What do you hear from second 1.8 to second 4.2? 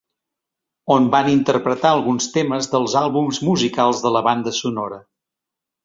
alguns temes dels àlbums musicals de